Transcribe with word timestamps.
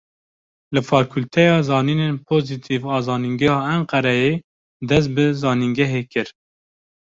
Li 0.73 0.81
fakûlteya 0.89 1.57
zanînên 1.67 2.15
pozîtîv 2.27 2.81
a 2.95 2.97
Zanîngeha 3.07 3.59
Enqereyê 3.75 4.33
dest 4.89 5.09
bi 5.15 5.25
zanîngehê 5.41 6.01
kir. 6.11 6.27